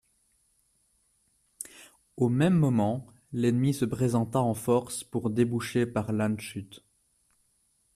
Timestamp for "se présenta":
3.71-4.39